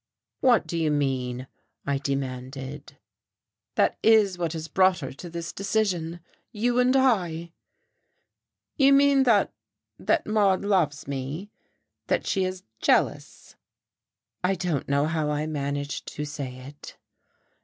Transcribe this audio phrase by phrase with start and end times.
[0.39, 1.45] "What do you mean?"
[1.85, 2.97] I demanded.
[3.75, 7.51] "That is what has brought her to this decision you and I."
[8.77, 9.53] "You mean that
[9.99, 11.51] that Maude loves me?
[12.07, 13.55] That she is jealous?"
[14.43, 16.97] I don't know how I managed to say it.